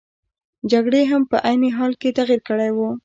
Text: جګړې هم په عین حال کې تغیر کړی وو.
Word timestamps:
جګړې 0.71 1.01
هم 1.11 1.21
په 1.31 1.37
عین 1.47 1.61
حال 1.77 1.91
کې 2.01 2.15
تغیر 2.17 2.41
کړی 2.49 2.71
وو. 2.73 2.89